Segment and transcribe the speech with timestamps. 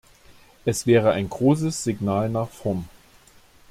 [0.65, 2.89] Es wäre ein großes Signal nach vorn.